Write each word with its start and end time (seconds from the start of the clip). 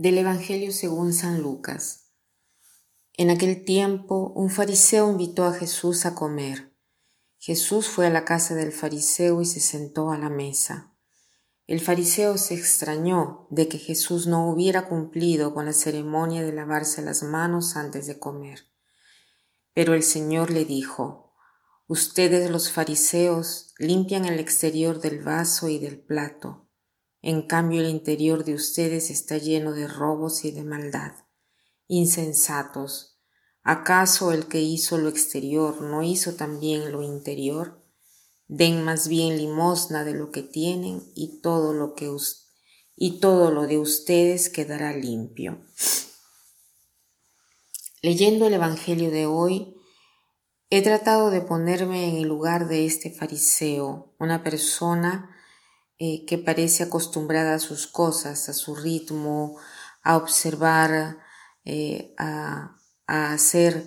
Del 0.00 0.16
Evangelio 0.16 0.72
según 0.72 1.12
San 1.12 1.42
Lucas. 1.42 2.06
En 3.12 3.28
aquel 3.28 3.66
tiempo 3.66 4.32
un 4.34 4.48
fariseo 4.48 5.10
invitó 5.10 5.44
a 5.44 5.52
Jesús 5.52 6.06
a 6.06 6.14
comer. 6.14 6.74
Jesús 7.36 7.86
fue 7.86 8.06
a 8.06 8.10
la 8.10 8.24
casa 8.24 8.54
del 8.54 8.72
fariseo 8.72 9.42
y 9.42 9.44
se 9.44 9.60
sentó 9.60 10.10
a 10.10 10.16
la 10.16 10.30
mesa. 10.30 10.96
El 11.66 11.80
fariseo 11.80 12.38
se 12.38 12.54
extrañó 12.54 13.46
de 13.50 13.68
que 13.68 13.76
Jesús 13.76 14.26
no 14.26 14.50
hubiera 14.50 14.88
cumplido 14.88 15.52
con 15.52 15.66
la 15.66 15.74
ceremonia 15.74 16.42
de 16.42 16.54
lavarse 16.54 17.02
las 17.02 17.22
manos 17.22 17.76
antes 17.76 18.06
de 18.06 18.18
comer. 18.18 18.60
Pero 19.74 19.92
el 19.92 20.02
Señor 20.02 20.50
le 20.50 20.64
dijo, 20.64 21.34
Ustedes 21.88 22.50
los 22.50 22.72
fariseos 22.72 23.74
limpian 23.76 24.24
el 24.24 24.40
exterior 24.40 24.98
del 24.98 25.22
vaso 25.22 25.68
y 25.68 25.78
del 25.78 26.00
plato 26.00 26.69
en 27.22 27.42
cambio 27.42 27.80
el 27.80 27.88
interior 27.88 28.44
de 28.44 28.54
ustedes 28.54 29.10
está 29.10 29.36
lleno 29.38 29.72
de 29.72 29.86
robos 29.86 30.44
y 30.44 30.52
de 30.52 30.64
maldad. 30.64 31.12
Insensatos. 31.86 33.18
¿Acaso 33.62 34.32
el 34.32 34.46
que 34.46 34.60
hizo 34.60 34.96
lo 34.96 35.08
exterior 35.08 35.82
no 35.82 36.02
hizo 36.02 36.34
también 36.34 36.92
lo 36.92 37.02
interior? 37.02 37.84
Den 38.48 38.84
más 38.84 39.06
bien 39.08 39.36
limosna 39.36 40.04
de 40.04 40.14
lo 40.14 40.30
que 40.30 40.42
tienen 40.42 41.02
y 41.14 41.40
todo 41.40 41.74
lo 41.74 41.94
que 41.94 42.10
y 42.96 43.20
todo 43.20 43.50
lo 43.50 43.66
de 43.66 43.78
ustedes 43.78 44.48
quedará 44.48 44.96
limpio. 44.96 45.62
Leyendo 48.02 48.46
el 48.46 48.54
Evangelio 48.54 49.10
de 49.10 49.26
hoy, 49.26 49.74
he 50.70 50.82
tratado 50.82 51.30
de 51.30 51.42
ponerme 51.42 52.08
en 52.08 52.16
el 52.16 52.28
lugar 52.28 52.68
de 52.68 52.86
este 52.86 53.10
fariseo, 53.10 54.14
una 54.18 54.42
persona 54.42 55.36
eh, 56.02 56.24
que 56.24 56.38
parece 56.38 56.82
acostumbrada 56.82 57.54
a 57.54 57.58
sus 57.58 57.86
cosas, 57.86 58.48
a 58.48 58.54
su 58.54 58.74
ritmo, 58.74 59.58
a 60.02 60.16
observar, 60.16 61.18
eh, 61.66 62.14
a, 62.16 62.74
hacer 63.06 63.86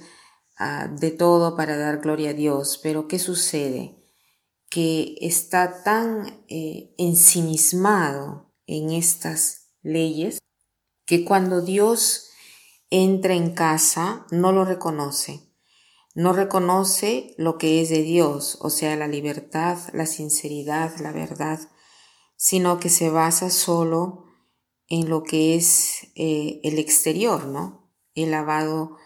de 0.91 1.09
todo 1.09 1.57
para 1.57 1.75
dar 1.75 2.01
gloria 2.01 2.29
a 2.29 2.33
Dios. 2.33 2.79
Pero 2.83 3.07
¿qué 3.07 3.17
sucede? 3.17 3.97
Que 4.69 5.15
está 5.21 5.81
tan 5.81 6.45
eh, 6.49 6.93
ensimismado 6.99 8.53
en 8.67 8.91
estas 8.91 9.71
leyes 9.81 10.37
que 11.05 11.25
cuando 11.25 11.61
Dios 11.61 12.29
entra 12.91 13.33
en 13.33 13.55
casa 13.55 14.27
no 14.29 14.51
lo 14.51 14.65
reconoce. 14.65 15.49
No 16.13 16.31
reconoce 16.31 17.33
lo 17.39 17.57
que 17.57 17.81
es 17.81 17.89
de 17.89 18.03
Dios, 18.03 18.59
o 18.61 18.69
sea, 18.69 18.95
la 18.95 19.07
libertad, 19.07 19.79
la 19.93 20.05
sinceridad, 20.05 20.95
la 20.99 21.11
verdad, 21.11 21.59
sino 22.43 22.77
que 22.77 22.89
se 22.89 23.09
basa 23.09 23.49
solo 23.49 24.25
en 24.89 25.07
lo 25.07 25.23
que 25.23 25.55
es 25.55 26.09
eh, 26.15 26.59
el 26.65 26.77
exterior, 26.77 27.45
¿no? 27.45 27.89
El 28.15 28.31
lavado 28.31 28.97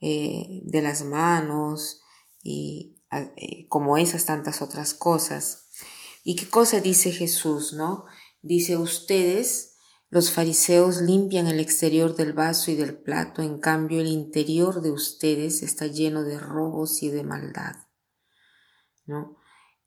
eh, 0.00 0.62
de 0.64 0.80
las 0.80 1.04
manos 1.04 2.00
y 2.42 3.02
eh, 3.12 3.66
como 3.68 3.98
esas 3.98 4.24
tantas 4.24 4.62
otras 4.62 4.94
cosas. 4.94 5.68
¿Y 6.24 6.36
qué 6.36 6.48
cosa 6.48 6.80
dice 6.80 7.12
Jesús, 7.12 7.74
no? 7.74 8.06
Dice, 8.40 8.78
ustedes, 8.78 9.76
los 10.08 10.30
fariseos, 10.30 11.02
limpian 11.02 11.48
el 11.48 11.60
exterior 11.60 12.16
del 12.16 12.32
vaso 12.32 12.70
y 12.70 12.76
del 12.76 12.96
plato, 12.96 13.42
en 13.42 13.58
cambio 13.58 14.00
el 14.00 14.06
interior 14.06 14.80
de 14.80 14.90
ustedes 14.90 15.62
está 15.62 15.86
lleno 15.86 16.22
de 16.22 16.38
robos 16.38 17.02
y 17.02 17.10
de 17.10 17.24
maldad, 17.24 17.76
¿no? 19.04 19.36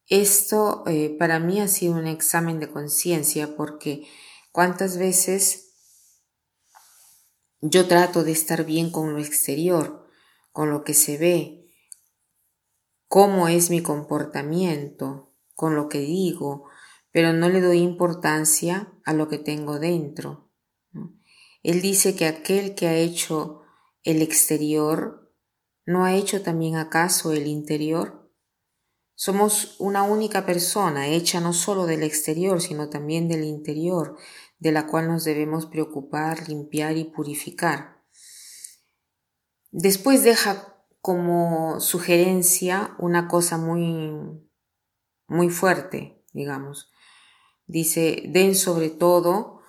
Esto 0.10 0.84
eh, 0.88 1.16
para 1.20 1.40
mí 1.40 1.62
ha 1.62 1.68
sido 1.68 1.94
un 1.94 2.08
examen 2.08 2.60
de 2.60 2.72
conciencia 2.72 3.56
porque 3.56 4.08
cuántas 4.52 4.98
veces 4.98 5.76
yo 7.62 7.88
trato 7.88 8.24
de 8.24 8.32
estar 8.32 8.66
bien 8.66 8.90
con 8.90 9.14
lo 9.14 9.20
exterior, 9.20 10.08
con 10.52 10.72
lo 10.72 10.84
que 10.84 10.96
se 10.96 11.20
ve, 11.20 11.72
cómo 13.08 13.48
es 13.48 13.70
mi 13.70 13.84
comportamiento, 13.84 15.36
con 15.56 15.76
lo 15.76 15.90
que 15.90 16.00
digo, 16.00 16.68
pero 17.12 17.32
no 17.32 17.48
le 17.48 17.62
doy 17.62 17.78
importancia 17.78 18.92
a 19.06 19.14
lo 19.14 19.28
que 19.28 19.38
tengo 19.38 19.78
dentro. 19.78 20.50
Él 21.62 21.82
dice 21.82 22.16
que 22.16 22.26
aquel 22.26 22.74
que 22.74 22.88
ha 22.88 22.96
hecho 22.96 23.62
el 24.04 24.24
exterior, 24.24 25.32
¿no 25.86 26.06
ha 26.06 26.16
hecho 26.16 26.42
también 26.42 26.78
acaso 26.78 27.32
el 27.32 27.46
interior? 27.46 28.19
Somos 29.22 29.76
una 29.80 30.04
única 30.04 30.46
persona, 30.46 31.10
hecha 31.10 31.42
no 31.42 31.52
solo 31.52 31.86
del 31.86 32.04
exterior, 32.04 32.62
sino 32.62 32.90
también 32.90 33.28
del 33.28 33.44
interior, 33.44 34.16
de 34.60 34.72
la 34.72 34.88
cual 34.88 35.10
nos 35.10 35.26
debemos 35.26 35.66
preocupar, 35.66 36.48
limpiar 36.48 36.96
y 36.96 37.04
purificar. 37.04 38.02
Después 39.72 40.24
deja 40.24 40.86
como 41.02 41.82
sugerencia 41.82 42.96
una 42.98 43.28
cosa 43.28 43.58
muy, 43.58 44.42
muy 45.28 45.50
fuerte, 45.50 46.24
digamos. 46.32 46.90
Dice, 47.68 48.24
den 48.28 48.56
sobre 48.56 48.90
todo 48.90 49.60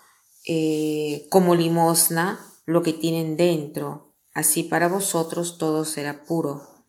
eh, 0.47 1.27
como 1.29 1.57
limosna 1.57 2.39
lo 2.67 2.85
que 2.85 2.93
tienen 2.93 3.37
dentro, 3.37 4.15
así 4.33 4.63
para 4.63 4.87
vosotros 4.87 5.59
todo 5.59 5.85
será 5.85 6.23
puro. 6.23 6.80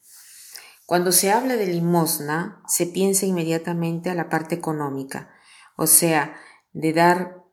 Cuando 0.85 1.11
se 1.11 1.31
habla 1.31 1.55
de 1.55 1.67
limosna, 1.67 2.61
se 2.67 2.85
piensa 2.85 3.25
inmediatamente 3.25 4.09
a 4.09 4.15
la 4.15 4.29
parte 4.29 4.55
económica, 4.55 5.29
o 5.77 5.87
sea, 5.87 6.35
de 6.73 6.93
dar, 6.93 7.43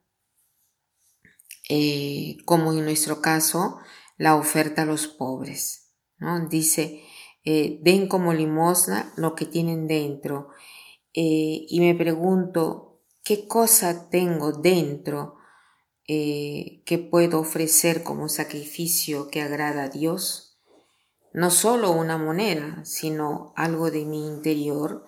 eh, 1.69 2.39
como 2.44 2.72
en 2.72 2.84
nuestro 2.84 3.21
caso, 3.21 3.78
la 4.16 4.37
oferta 4.37 4.83
a 4.83 4.87
los 4.87 5.06
pobres. 5.06 5.93
¿no? 6.19 6.49
Dice, 6.49 7.03
eh, 7.44 7.78
den 7.83 8.09
como 8.09 8.33
limosna 8.33 9.12
lo 9.16 9.34
que 9.34 9.47
tienen 9.47 9.87
dentro. 9.87 10.49
Eh, 11.15 11.66
y 11.69 11.81
me 11.81 11.95
pregunto, 11.95 13.03
¿qué 13.22 13.47
cosa 13.47 14.09
tengo 14.10 14.53
dentro 14.53 15.37
que 16.06 17.09
puedo 17.10 17.41
ofrecer 17.41 18.03
como 18.03 18.31
sacrificio 18.31 19.28
que 19.28 19.43
agrada 19.43 19.84
a 19.84 19.89
Dios? 19.91 20.47
No 21.33 21.50
solo 21.50 21.91
una 21.93 22.19
moneda, 22.19 22.84
sino 22.84 23.53
algo 23.56 23.91
de 23.91 24.05
mi 24.05 24.27
interior 24.27 25.05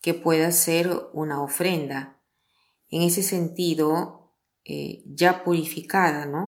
que 0.00 0.14
pueda 0.14 0.52
ser 0.52 0.90
una 1.12 1.42
ofrenda. 1.42 2.20
En 2.88 3.02
ese 3.02 3.22
sentido, 3.22 4.32
eh, 4.64 5.02
ya 5.06 5.44
purificada, 5.44 6.26
¿no? 6.26 6.46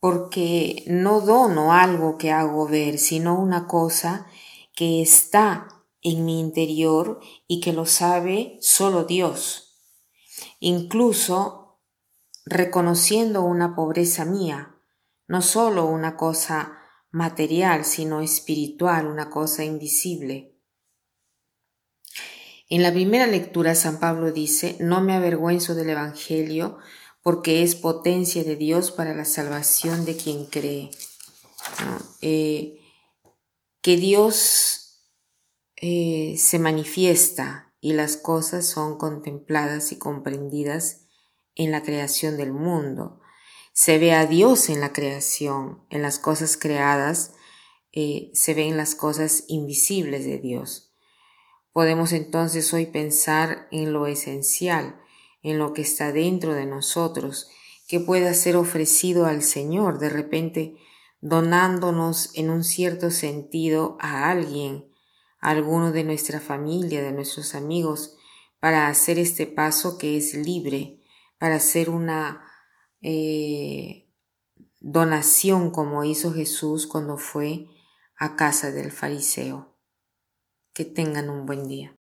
Porque 0.00 0.84
no 0.86 1.20
dono 1.20 1.72
algo 1.72 2.18
que 2.18 2.32
hago 2.32 2.68
ver, 2.68 2.98
sino 2.98 3.38
una 3.38 3.66
cosa 3.66 4.26
que 4.74 5.00
está 5.00 5.68
en 6.02 6.24
mi 6.24 6.40
interior 6.40 7.20
y 7.46 7.60
que 7.60 7.72
lo 7.72 7.86
sabe 7.86 8.58
solo 8.60 9.04
Dios. 9.04 9.80
Incluso 10.60 11.80
reconociendo 12.44 13.42
una 13.42 13.74
pobreza 13.74 14.24
mía, 14.24 14.76
no 15.26 15.40
solo 15.40 15.86
una 15.86 16.16
cosa 16.16 16.78
material, 17.14 17.84
sino 17.84 18.20
espiritual, 18.20 19.06
una 19.06 19.30
cosa 19.30 19.62
invisible. 19.62 20.58
En 22.68 22.82
la 22.82 22.92
primera 22.92 23.28
lectura 23.28 23.76
San 23.76 24.00
Pablo 24.00 24.32
dice, 24.32 24.76
no 24.80 25.00
me 25.00 25.14
avergüenzo 25.14 25.76
del 25.76 25.90
Evangelio 25.90 26.76
porque 27.22 27.62
es 27.62 27.76
potencia 27.76 28.42
de 28.42 28.56
Dios 28.56 28.90
para 28.90 29.14
la 29.14 29.24
salvación 29.24 30.04
de 30.04 30.16
quien 30.16 30.46
cree. 30.46 30.90
Eh, 32.20 32.80
que 33.80 33.96
Dios 33.96 35.04
eh, 35.76 36.34
se 36.36 36.58
manifiesta 36.58 37.72
y 37.80 37.92
las 37.92 38.16
cosas 38.16 38.66
son 38.66 38.98
contempladas 38.98 39.92
y 39.92 39.98
comprendidas 39.98 41.06
en 41.54 41.70
la 41.70 41.84
creación 41.84 42.36
del 42.36 42.52
mundo 42.52 43.20
se 43.74 43.98
ve 43.98 44.12
a 44.12 44.24
Dios 44.24 44.68
en 44.70 44.80
la 44.80 44.92
creación, 44.92 45.84
en 45.90 46.00
las 46.00 46.20
cosas 46.20 46.56
creadas, 46.56 47.34
eh, 47.90 48.30
se 48.32 48.54
ven 48.54 48.76
las 48.76 48.94
cosas 48.94 49.44
invisibles 49.48 50.24
de 50.24 50.38
Dios. 50.38 50.94
Podemos 51.72 52.12
entonces 52.12 52.72
hoy 52.72 52.86
pensar 52.86 53.66
en 53.72 53.92
lo 53.92 54.06
esencial, 54.06 55.00
en 55.42 55.58
lo 55.58 55.72
que 55.72 55.82
está 55.82 56.12
dentro 56.12 56.54
de 56.54 56.66
nosotros, 56.66 57.50
que 57.88 57.98
pueda 57.98 58.32
ser 58.32 58.54
ofrecido 58.54 59.26
al 59.26 59.42
Señor, 59.42 59.98
de 59.98 60.08
repente 60.08 60.76
donándonos 61.20 62.30
en 62.34 62.50
un 62.50 62.62
cierto 62.62 63.10
sentido 63.10 63.96
a 63.98 64.30
alguien, 64.30 64.88
a 65.40 65.50
alguno 65.50 65.90
de 65.90 66.04
nuestra 66.04 66.38
familia, 66.38 67.02
de 67.02 67.10
nuestros 67.10 67.56
amigos, 67.56 68.16
para 68.60 68.86
hacer 68.86 69.18
este 69.18 69.48
paso 69.48 69.98
que 69.98 70.16
es 70.16 70.34
libre, 70.34 71.02
para 71.38 71.56
hacer 71.56 71.90
una 71.90 72.53
eh, 73.06 74.08
donación 74.80 75.70
como 75.70 76.04
hizo 76.04 76.32
Jesús 76.32 76.86
cuando 76.86 77.18
fue 77.18 77.66
a 78.16 78.34
casa 78.34 78.72
del 78.72 78.90
fariseo. 78.90 79.76
Que 80.72 80.86
tengan 80.86 81.28
un 81.28 81.44
buen 81.44 81.68
día. 81.68 81.94